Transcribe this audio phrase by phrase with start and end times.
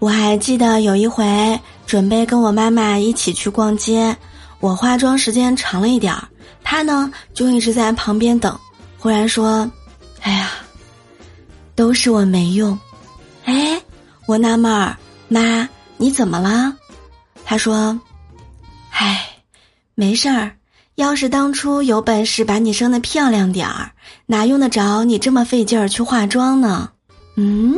[0.00, 4.16] 我还记得有一回准备跟我妈妈一起去逛街，
[4.58, 6.26] 我化妆时间长了一点儿，
[6.64, 8.58] 她呢就一直在旁边等。
[8.98, 9.70] 忽然说
[10.22, 10.50] ：“哎呀，
[11.74, 12.76] 都是我没用。”
[13.44, 13.78] 哎，
[14.26, 14.96] 我纳闷儿，
[15.28, 15.68] 妈，
[15.98, 16.74] 你怎么了？
[17.44, 18.00] 她说
[18.92, 19.20] ：“唉，
[19.94, 20.52] 没事儿。
[20.94, 23.92] 要是当初有本事把你生的漂亮点儿，
[24.24, 26.88] 哪用得着你这么费劲儿去化妆呢？”
[27.36, 27.76] 嗯。